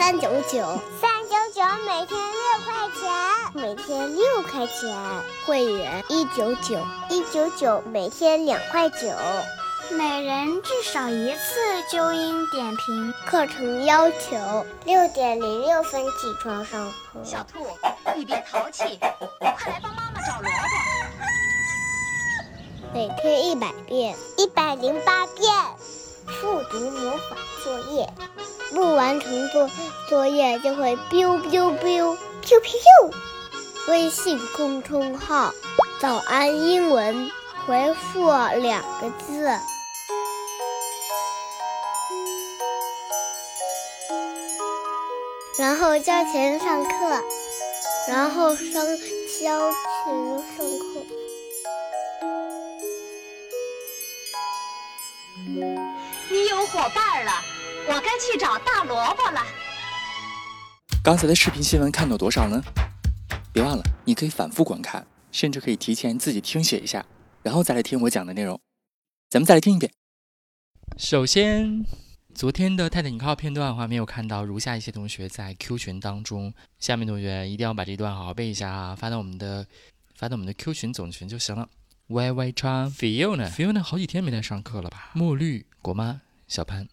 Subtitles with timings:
[0.00, 0.58] 三九九。
[0.98, 1.10] 三
[1.52, 3.12] 九每天六块钱，
[3.52, 4.96] 每天六块钱。
[5.44, 6.78] 会员一九九，
[7.10, 8.96] 一九九每天两块九。
[9.90, 11.60] 每人至少一次
[11.90, 13.12] 纠音点评。
[13.26, 17.22] 课程要求六点零六分起床上课。
[17.22, 17.66] 小兔，
[18.16, 18.98] 你别淘气，
[19.38, 20.54] 快来帮妈妈找萝卜。
[22.94, 25.52] 每天一百遍，一百零八遍。
[26.40, 28.08] 复读魔法作业。
[28.70, 29.68] 不完成作
[30.08, 33.12] 作业就会 biu biu biu biu biu。
[33.88, 35.52] 微信公众号
[36.00, 37.30] “早安英文”，
[37.66, 39.58] 回复两个字，
[45.58, 46.90] 然后交钱上课，
[48.08, 48.84] 然后上
[49.40, 49.74] 交钱
[50.56, 51.06] 上课。
[56.30, 57.32] 你有伙伴了。
[57.90, 59.44] 我该去找大萝卜了。
[61.02, 62.62] 刚才的视频新闻看到多少呢？
[63.52, 67.04] 别忘了，你可以反复观看，甚至可以提前自己听写一下，
[67.42, 68.60] 然后再来听我讲的内容。
[69.28, 69.92] 咱们再来听一遍。
[70.98, 71.84] 首先，
[72.32, 79.66] 昨天的泰坦尼克号片段话没有看到，如下一些同学在 Q 群当中，下面同学一定要把这段好好背一下啊，发到我们的
[80.14, 81.68] 发到我们的 Q 群总群就行了。
[82.06, 85.10] Y Y 川 Fiona，Fiona 好几天没来上课了吧？
[85.14, 86.86] 墨绿果妈小潘。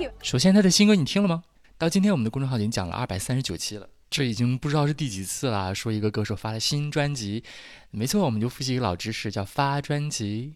[0.00, 0.12] Oh, thank you。
[0.22, 1.42] 首先，他的新歌你听了吗？
[1.76, 5.74] 到今天，我们的公众号已经讲了二百三十九期了，这已经不知道是第几次了。
[5.74, 7.44] 说一个歌手发了新专辑，
[7.90, 10.54] 没错，我们就复习一个老知识，叫发专辑。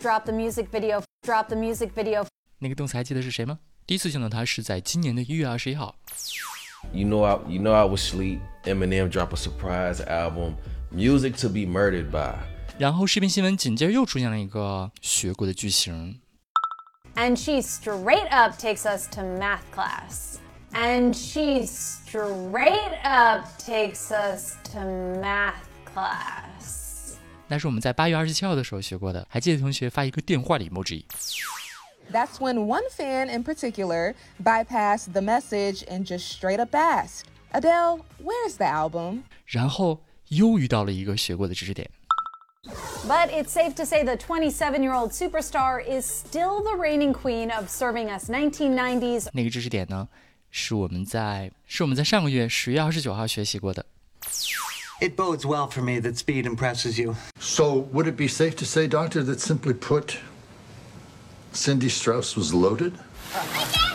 [0.00, 1.02] Drop the music video.
[1.22, 2.26] Drop the music video.
[2.58, 3.60] 那个动词还记得是谁吗？
[3.86, 5.94] 第一次见到他是在今年的一月二十一号。
[6.92, 8.40] You know, I you know I was sleep.
[8.64, 10.54] Eminem drop a surprise album,
[10.92, 12.34] music to be murdered by.
[12.78, 16.20] 然后视频新闻紧接着又出现了一个学过的句型。
[17.17, 20.39] And she straight up takes us to math class.
[20.73, 24.79] And she straight up takes us to
[25.21, 27.15] math class.
[27.47, 37.25] 那是我们在八月二十七号的时候学过的，还记得同学发一个电话的 emoji。That's when one fan in particular bypassed the message and just straight up asked,
[37.51, 39.21] Adele, where's the album?
[39.45, 41.89] 然后又遇到了一个学过的知识点。
[43.07, 47.51] but it's safe to say the 27 year old superstar is still the reigning queen
[47.51, 49.27] of serving us 1990s.
[49.33, 50.07] 那个知识点呢，
[50.51, 53.85] 是我们在是我们在上个月十月二十九号学习过的。
[55.01, 57.15] It bodes well for me that speed impresses you.
[57.39, 60.17] So, would it be safe to say, Doctor, that simply put,
[61.51, 62.93] Cindy Strauss was loaded?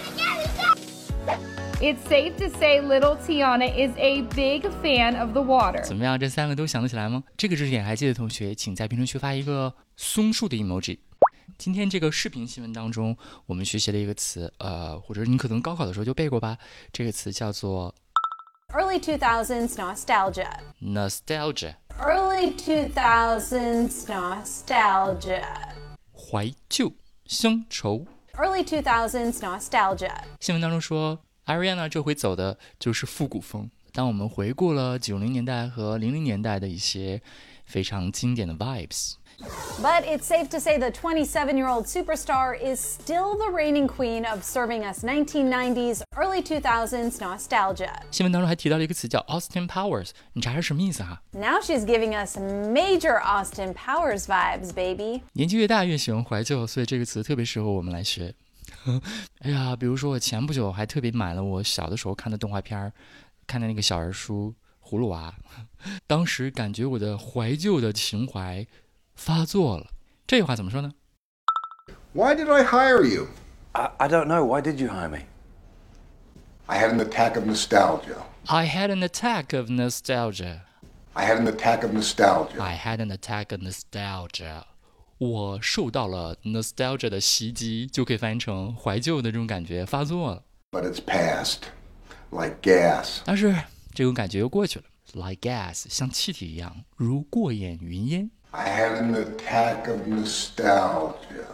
[1.84, 5.84] It's safe to say little Tiana is a big fan of the water.
[5.84, 6.18] 怎么样？
[6.18, 7.22] 这三个都想得起来吗？
[7.36, 11.00] 这个知识点还记得同学，请在评论区发一个松树的 emoji。
[11.58, 13.18] 今天这个视频新闻当中，
[13.48, 16.58] 我们学习了一个词，呃，或者你可能高考的时候就背过吧。
[16.94, 17.94] 这个词叫做
[18.70, 20.48] early 2000s nostalgia.
[20.82, 21.74] Nostalgia.
[22.00, 25.44] Early 2000s nostalgia.
[26.16, 26.94] 怀旧、
[27.26, 28.06] 乡愁。
[28.36, 30.14] Early 2000s nostalgia.
[30.40, 31.20] 新闻当中说。
[31.46, 33.70] Ariana 这回走的就是复古风。
[33.92, 37.22] 当我们回顾了九零年代和零零年代的一些
[37.66, 39.14] 非常经典的 vibes。
[39.82, 44.44] But it's safe to say the 27 year old superstar is still the reigning queen of
[44.44, 47.92] serving us 1990s, early 2000s nostalgia.
[48.12, 55.24] 新闻当中还提到了一个词叫 Austin Powers，你查查什么意思哈？Now she's giving us major Austin Powers vibes, baby.
[55.34, 58.34] 年纪越大越喜欢怀旧，所以这个词特别适合我们来学。
[59.40, 62.92] 哎呀，比如说我前不久还特别买了我小的时候看的动画片儿，
[63.48, 64.54] 看的那个小人书
[64.90, 65.34] 《葫芦娃》，
[66.06, 68.66] 当时感觉我的怀旧的情怀
[69.16, 69.88] 发作了。
[70.28, 70.92] 这句话怎么说呢
[72.14, 73.28] ？Why did I hire you?
[73.72, 74.44] I I don't know.
[74.46, 75.26] Why did you hire me?
[76.66, 78.24] I had an attack of nostalgia.
[78.48, 80.62] I had an attack of nostalgia.
[81.14, 82.62] I had an attack of nostalgia.
[82.62, 84.66] I had an attack of nostalgia.
[85.30, 90.44] 我受到了 nostalgia 的袭击，就可以翻译成怀旧的这种感觉发作了。
[90.72, 91.60] But it's past.
[92.30, 93.20] Like gas.
[93.26, 93.56] 但是
[93.94, 98.32] 这种感觉又过去了，like gas，像气体一样，如过眼云烟。
[98.52, 101.48] I had an attack of nostalgia.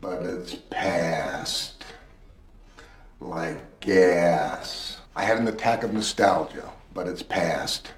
[0.00, 1.72] But it's past.
[3.20, 4.94] Like gas.
[5.12, 6.70] I had an attack of nostalgia.
[6.94, 7.92] But it's past.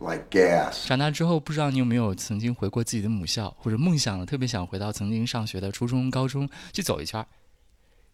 [0.00, 0.86] Like gas.
[0.86, 7.26] 长大之后，不知道你有没有曾经回过自己的母校，或者梦想了，特别想回到曾经上学的初中、高中去走一圈儿。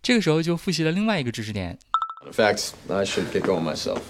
[0.03, 1.79] 这个时候就复习了另外一个知识点
[2.25, 4.01] ，In fact, I should get going myself.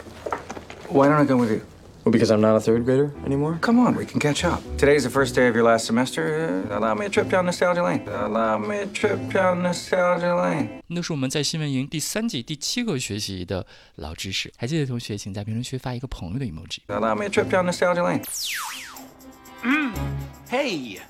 [0.88, 1.60] Why don't I come with you?
[2.05, 3.59] Well, because I'm not a third grader anymore?
[3.61, 4.61] Come on, we can catch up.
[4.77, 6.65] Today's the first day of your last semester.
[6.71, 8.07] Uh, allow me a trip down nostalgia lane.
[8.07, 10.81] Allow me a trip down nostalgia lane.
[10.87, 14.51] 那是我们在新闻营第三季第七个学习的老知识。
[14.55, 16.79] 还记得的同学，请在评论区发一个朋友的 emoji。
[16.87, 18.23] Allow me a trip down nostalgia lane.
[20.49, 21.01] Hey,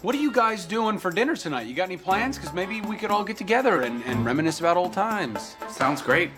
[0.00, 1.66] what are you guys doing for dinner tonight?
[1.66, 2.38] You got any plans?
[2.38, 5.56] Because maybe we could all get together and, and reminisce about old times.
[5.68, 6.30] Sounds great.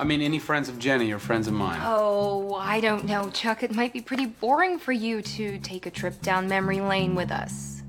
[0.00, 1.80] I mean, any friends of Jenny or friends of mine?
[1.82, 3.62] Oh, I don't know, Chuck.
[3.62, 7.32] It might be pretty boring for you to take a trip down memory lane with
[7.32, 7.82] us.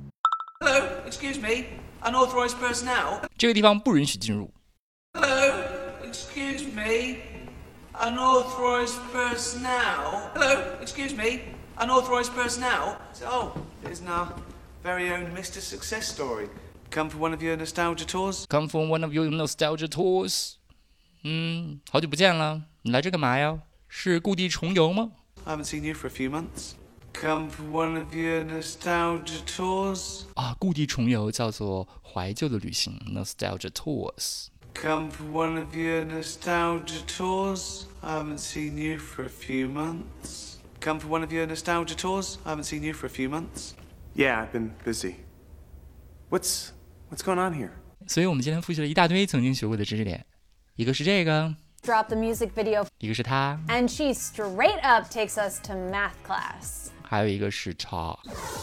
[0.62, 1.68] Hello, excuse me.
[2.02, 3.22] Unauthorized personnel.
[3.38, 4.50] 这个地方不允许进入。
[5.14, 5.66] Hello,
[6.04, 7.18] excuse me.
[7.94, 10.32] Unauthorized personnel.
[10.34, 11.42] Hello, excuse me.
[11.78, 12.98] Unauthorized personnel.
[13.26, 13.54] Oh,
[13.84, 14.34] there's our
[14.84, 15.62] very own Mr.
[15.62, 16.50] Success Story.
[16.90, 18.48] Come for one of your nostalgia tours?
[18.50, 20.58] Come from one of your nostalgia tours。
[21.24, 23.60] 嗯，好久不见了，你来这干嘛呀？
[23.88, 25.12] 是故地重游吗？
[25.46, 26.74] I haven't seen you for a few months.
[27.14, 30.24] Come for one of your nostalgia tours?
[30.36, 34.48] 啊，故地重游叫做怀旧的旅行，nostalgia tours。
[34.76, 37.86] Come for one of your nostalgia tours?
[38.02, 40.58] I haven't seen you for a few months.
[40.80, 42.38] Come for one of your nostalgia tours?
[42.46, 43.74] I haven't seen you for a few months.
[44.16, 45.16] Yeah, I've been busy.
[46.30, 46.70] What's
[47.10, 47.72] what's going on here?
[48.08, 50.26] 所以我们今天复习了一大堆曾经学过的知识点，
[50.76, 56.90] 一个是这个， Drop the music video, 一个是它， and she straight up takes us to math class.
[57.02, 58.16] 还有一个是它。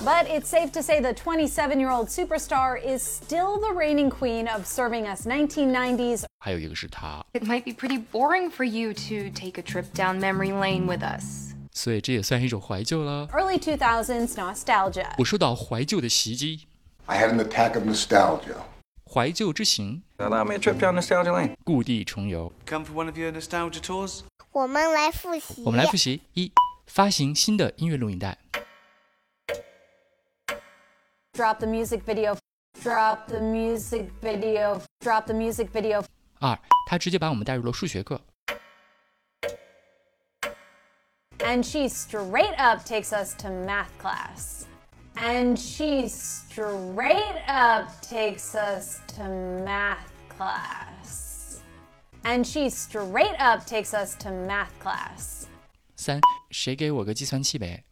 [0.04, 4.48] But it's safe to say the 27 year old superstar is still the reigning queen
[4.48, 9.62] of serving us 1990s 还有一个是它， It might be pretty boring for you to take a
[9.62, 11.54] trip down memory lane with us.
[11.72, 13.26] 所以这也算一种怀旧了。
[13.32, 15.08] early 2000s nostalgia.
[15.18, 16.66] 我受到怀旧的袭击，
[17.06, 18.56] I had an attack of nostalgia.
[19.13, 21.53] 怀旧之行，Allow me a trip down nostalgia lane.
[21.65, 22.53] 故地重游。
[22.65, 24.21] Come for one of your nostalgia tours?
[24.53, 25.63] 我们来复习。
[25.65, 26.49] 我们来复习：一、
[26.87, 28.37] 发行新的音乐录影带
[31.33, 32.37] ；Drop the music video.
[32.81, 34.81] Drop the music video.
[35.01, 36.05] Drop the music video.
[36.39, 38.21] 二、他直接把我们带入了数学课
[41.39, 44.70] ；And she straight up takes us to math class.
[45.16, 49.24] And she straight up takes us to
[49.64, 51.62] math class.
[52.24, 55.46] And she straight up takes us to math class.
[55.96, 56.20] 三、
[56.50, 57.84] 谁给我个计算器呗？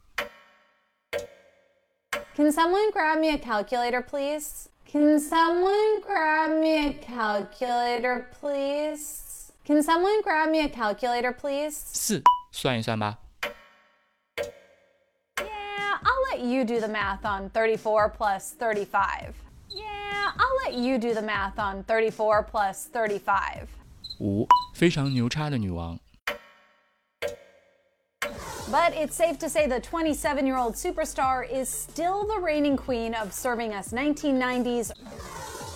[2.37, 4.69] Can someone grab me a calculator, please?
[4.91, 9.53] Can someone grab me a calculator, please?
[9.65, 11.73] Can someone grab me a calculator, please?
[11.73, 13.19] 四、算一算吧。
[16.39, 19.35] let you do the math on 34 plus 35.
[19.71, 23.67] Yeah, I'll let you do the math on 34 plus 35.
[24.21, 25.99] 五、非常牛叉的女王；
[28.71, 33.15] But it's safe to say the 27 year old superstar is still the reigning queen
[33.15, 34.91] of serving us 1990s.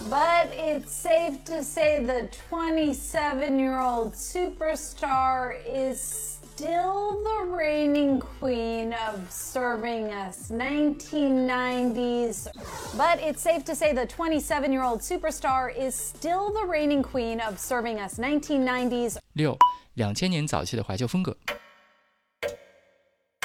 [0.09, 8.93] But it's safe to say the 27 year old superstar is still the reigning queen
[9.09, 12.49] of serving us 1990s.
[12.97, 17.41] But it's safe to say the 27 year old superstar is still the reigning queen
[17.41, 19.19] of serving us 1990s.
[19.35, 19.57] 六、
[19.95, 21.33] 两千年早期的怀旧风格；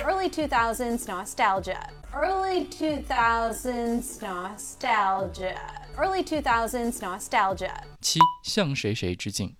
[0.03, 1.79] Early 2000s nostalgia.
[2.13, 5.55] Early 2000s nostalgia.
[5.95, 7.73] Early 2000s nostalgia.
[8.01, 9.55] 七、向谁谁致敬；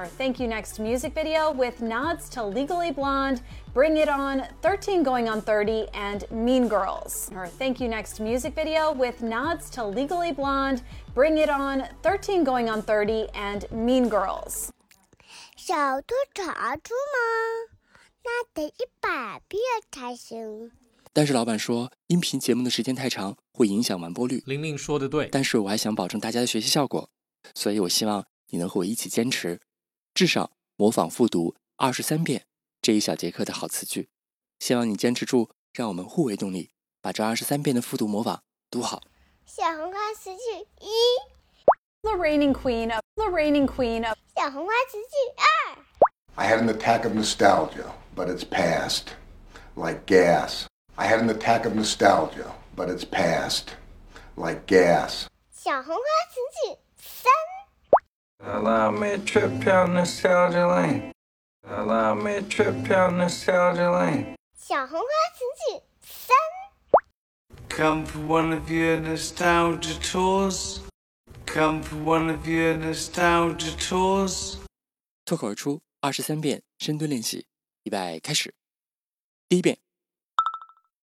[0.00, 3.40] Our Thank You Next music video with nods to Legally Blonde,
[3.72, 7.30] Bring It On, 13 Going on 30, and Mean Girls.
[7.34, 10.82] Our Thank You Next music video with nods to Legally Blonde,
[11.14, 14.68] Bring It On, 13 Going on 30, and Mean Girls.
[15.56, 17.72] 小兔查出吗？
[18.22, 20.72] 那得一百遍才行。
[21.14, 24.42] 但是老板说，音频节目的时间太长，会影响完播率。
[24.46, 27.08] 玲玲说的对，但是我还想保证大家的学习效果，
[27.54, 29.58] 所以我希望 你能和我一起坚持，
[30.13, 32.45] 至少模仿复读二十三遍
[32.81, 34.09] 这一小节课的好词句。
[34.59, 39.01] 希望你坚持住，让我们互为动力，把这二十三遍的复读模仿读好。
[39.45, 40.89] 小红花词句一
[42.01, 45.77] ，The reigning queen of the reigning queen of 小红花词句二。
[46.35, 49.13] I had an attack of nostalgia, but it's past.
[49.75, 50.65] Like gas.
[50.95, 53.69] I had an attack of nostalgia, but it's past.
[54.35, 55.27] Like gas.
[55.51, 57.31] 小红花词句三。
[58.40, 61.12] Allow me a trip down nostalgia lane.
[61.68, 64.36] Allow me a trip down nostalgia lane.
[64.56, 66.36] 小红花词句三。
[67.68, 70.80] Come for one of your nostalgia tours.
[71.46, 74.58] Come for one of your nostalgia tours.
[75.24, 77.46] 脱口而出二十三遍深蹲练习，
[77.82, 78.54] 预备开始。
[79.48, 79.78] 第一遍，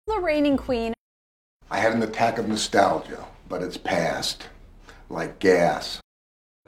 [0.06, 0.94] The reigning queen
[1.70, 4.50] I had an attack of nostalgia, but it's past.
[5.08, 6.00] Like gas.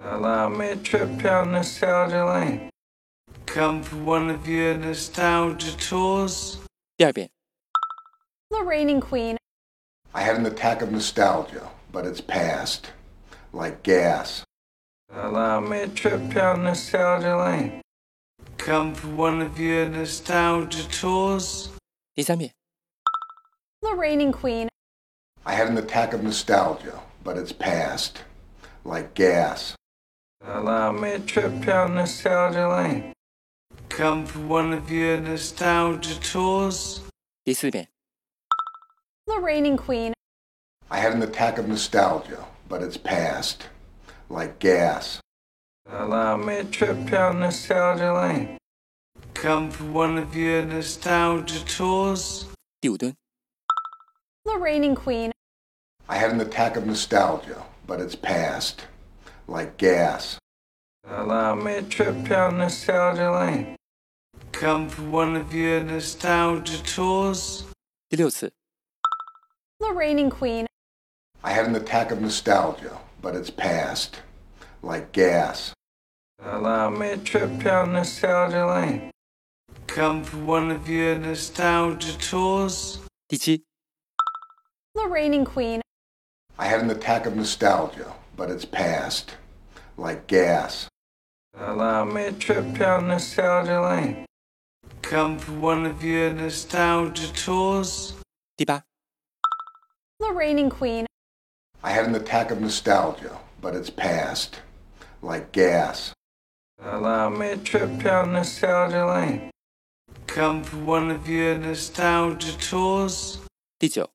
[0.03, 2.69] Allow me a trip down nostalgia lane.
[3.45, 6.57] Come for one of your nostalgia tours.
[6.97, 7.29] 第二遍，
[8.49, 9.37] The reigning queen
[10.13, 12.91] I had an attack of nostalgia, but it's past.
[13.53, 14.43] Like gas.
[15.13, 17.81] Allow me a trip down nostalgia lane.
[18.57, 21.69] Come for one of your nostalgia tours.
[22.15, 22.51] 第三遍，
[23.81, 24.69] The reigning queen
[25.43, 28.23] I had an attack of nostalgia, but it's past.
[28.83, 29.74] Like gas.
[30.48, 33.12] Allow me a trip down nostalgia lane.
[33.88, 37.00] Come for one of your nostalgia tours?
[37.44, 40.12] The reigning queen.
[40.88, 43.66] I had an attack of nostalgia, but it's past.
[44.30, 45.18] Like gas.
[45.90, 48.56] Allow me a trip down nostalgia lane.
[49.34, 52.46] Come for one of your nostalgia tours?
[52.82, 53.14] The
[54.60, 55.32] reigning queen.
[56.08, 58.86] I had an attack of nostalgia, but it's past
[59.47, 60.37] Like gas.
[61.07, 63.75] Allow me a trip down nostalgia lane.
[64.51, 67.65] Come for one of your nostalgia tours.
[68.09, 68.51] 第六次，
[69.79, 70.67] The reigning queen
[71.41, 74.21] I had an attack of nostalgia, but it's past.
[74.83, 75.73] Like gas.
[76.43, 79.11] Allow me a trip down nostalgia lane.
[79.87, 82.99] Come for one of your nostalgia tours.
[83.27, 83.63] 第七，
[84.93, 85.81] The reigning queen
[86.57, 89.35] I had an attack of nostalgia, but it's past.
[89.97, 90.87] Like gas.
[91.57, 94.25] Allow me a trip down nostalgia lane.
[95.01, 98.13] Come for one of your nostalgia tours.
[98.57, 98.83] 第八，
[100.19, 101.05] The reigning queen
[101.83, 104.61] I had an attack of nostalgia, but it's past.
[105.21, 106.13] Like gas.
[106.83, 109.51] Allow me a trip down nostalgia lane.
[110.27, 113.39] Come for one of your nostalgia tours.
[113.77, 114.09] 第九，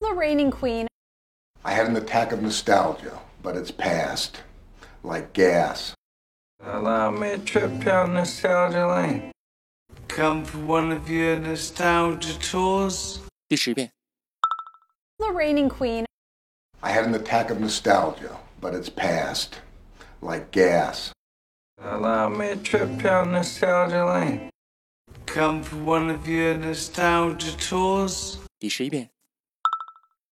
[0.00, 0.86] The reigning queen
[1.64, 4.42] I had an attack of nostalgia, but it's past.
[5.02, 5.94] Like gas.
[6.62, 9.32] Allow me a trip down nostalgia lane.
[10.08, 13.20] Come for one of your nostalgia tours.
[13.48, 13.90] 第十遍，
[15.18, 16.06] The reigning queen
[16.80, 19.60] I had an attack of nostalgia, but it's past.
[20.20, 21.12] Like gas.
[21.82, 24.50] Allow me a trip down nostalgia lane.
[25.26, 28.38] Come for one of your nostalgia tours.
[28.58, 29.10] 第十一遍，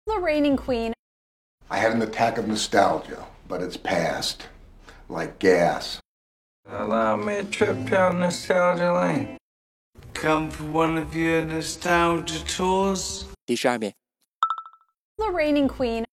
[0.07, 0.93] The reigning queen
[1.71, 4.49] I had an attack of nostalgia, but it's past.
[5.09, 6.01] Like gas.
[6.69, 9.37] Allow me a trip down nostalgia lane.
[10.15, 13.27] Come for one of your nostalgia tours.
[13.47, 13.95] 第十二遍，
[15.17, 16.05] The reigning queen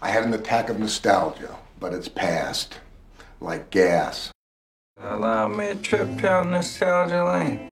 [0.00, 2.80] I had an attack of nostalgia, but it's past.
[3.40, 4.30] Like gas.
[5.02, 7.68] Allow me a trip down nostalgia lane.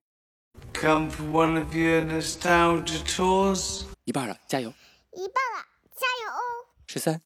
[0.72, 3.84] Come for one of your nostalgia tours.
[4.04, 4.72] 一半了，加油！
[5.12, 5.64] 一半了，
[5.94, 6.32] 加油
[6.93, 7.21] she said.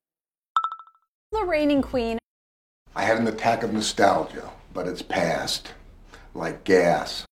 [1.33, 2.17] The reigning queen.
[2.95, 5.73] I had an attack of nostalgia, but it's past,
[6.33, 7.25] like gas.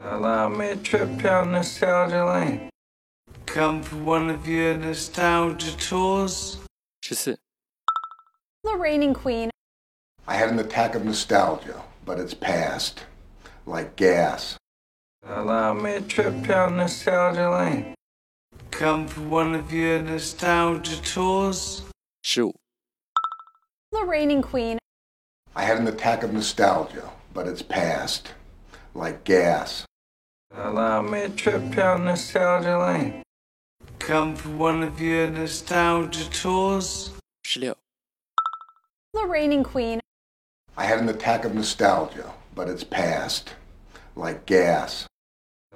[0.00, 2.70] Allow me a trip down nostalgia lane.
[3.46, 6.58] Come for one of your nostalgia tours?
[7.10, 7.36] The
[8.78, 9.50] reigning queen.
[10.28, 13.02] I had an attack of nostalgia, but it's past,
[13.66, 14.56] like gas.
[15.26, 17.94] Allow me a trip down nostalgia lane
[18.74, 21.82] come for one of your nostalgia tours?
[22.24, 22.52] Sure.
[23.92, 24.78] The reigning queen.
[25.54, 28.34] I had an attack of nostalgia, but it's passed.
[28.92, 29.86] Like gas.
[30.52, 33.22] Allow me a trip down nostalgia lane.
[34.00, 37.12] Come for one of your nostalgia tours?
[37.44, 37.74] 16.
[39.12, 40.00] The reigning queen.
[40.76, 43.54] I had an attack of nostalgia, but it's passed.
[44.16, 45.06] Like gas.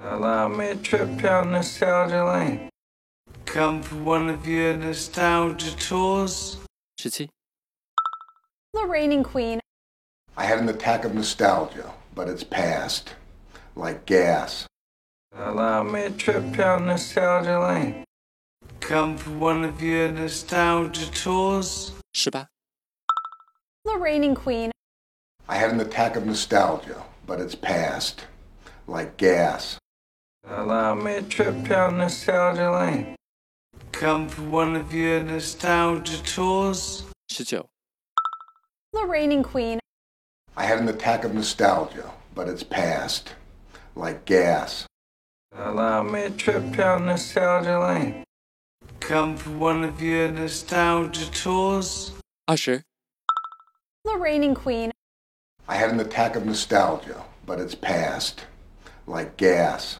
[0.01, 2.69] Allow me a trip down nostalgia lane
[3.49, 6.57] come for one of your nostalgia tours?
[7.01, 7.29] Shitty.
[8.73, 9.59] The reigning queen.
[10.37, 13.15] I had an attack of nostalgia, but it's passed.
[13.75, 14.67] Like gas.
[15.35, 18.03] Allow me a trip down nostalgia lane.
[18.81, 21.91] Come for one of your nostalgia tours?
[22.13, 22.47] The
[23.97, 24.71] reigning queen.
[25.47, 28.27] I had an attack of nostalgia, but it's passed.
[28.85, 29.79] Like gas.
[30.47, 33.15] Allow me a trip down nostalgia lane
[33.91, 37.03] come for one of your nostalgia tours?
[37.37, 37.63] 19.
[38.93, 39.79] The reigning queen.
[40.57, 43.33] I had an attack of nostalgia, but it's passed.
[43.95, 44.85] Like gas.
[45.55, 48.23] Allow me a trip down nostalgia lane.
[48.99, 52.11] Come for one of your nostalgia tours?
[52.47, 52.83] 20.
[54.05, 54.91] The reigning queen.
[55.67, 58.45] I had an attack of nostalgia, but it's passed.
[59.05, 59.97] Like gas.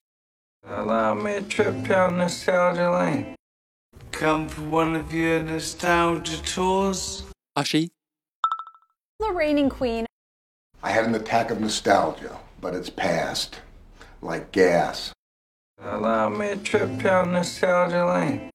[0.67, 3.35] Allow me a trip down nostalgia lane
[4.19, 7.23] come for one of your nostalgia tours?
[7.57, 7.89] Ashi?
[9.17, 10.05] The reigning queen.
[10.83, 13.61] I had an attack of nostalgia, but it's passed.
[14.21, 15.13] Like gas.
[15.81, 18.49] Allow me a trip down nostalgia lane.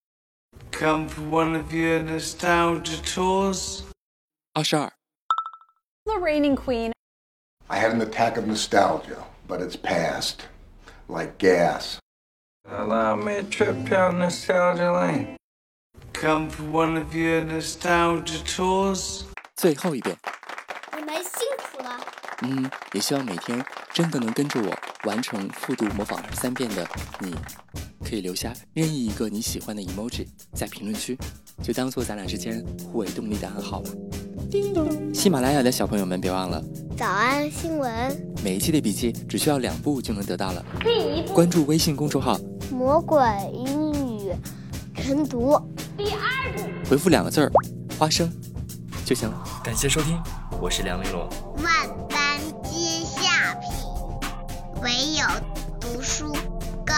[0.71, 3.85] Come for one of your nostalgia tours?
[4.55, 4.93] Ashar.
[6.05, 6.93] The reigning queen.
[7.71, 10.43] I had an attack of nostalgia, but it's passed.
[11.09, 11.99] Like gas.
[12.69, 15.39] Allow me a trip down nostalgia lane.
[16.25, 19.25] Come for one of your nostalgia tours?
[19.57, 20.17] 最后一遍。
[20.97, 22.01] 你们辛苦了。
[22.41, 23.63] 嗯，也希望每天
[23.93, 24.75] 真的能跟着我
[25.07, 26.89] 完成复读模仿二十三遍的
[27.21, 27.35] 你，
[28.03, 31.15] 可以留下任意一个你喜欢的 emoji 在评论区，
[31.63, 33.91] 就当做咱俩之间互为动力的暗号吧。
[34.51, 36.65] 叮咚喜马拉雅的小朋友们，别忘了
[36.97, 40.65] 早安新闻，每一期的笔记只需要两步就能得到了。
[40.81, 42.41] 第一步，关注微信公众号，
[42.73, 43.21] 魔鬼
[43.53, 44.33] 英语
[44.95, 45.61] 晨读。
[46.89, 47.51] 回复两个字儿
[47.99, 48.31] “花生”
[49.05, 49.45] 就行了。
[49.63, 50.23] 感谢收听，
[50.61, 51.29] 我是梁丽罗。
[51.57, 53.71] 万般皆下品，
[54.83, 55.27] 唯有
[55.81, 56.33] 读书
[56.85, 56.95] 高。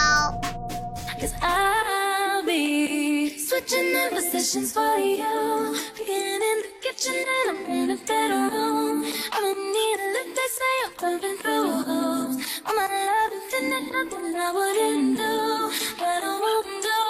[1.18, 5.74] Cause I'll be switching the positions for you.
[5.96, 9.04] Beginning in the kitchen and I'm in a bedroom.
[9.32, 11.84] I'm in need of look, they say I'm burning through.
[11.86, 12.36] holes.
[12.66, 15.70] All my love infinite, nothing I wouldn't do.
[15.96, 17.00] But I won't do.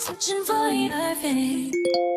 [0.00, 2.15] Switching for your face.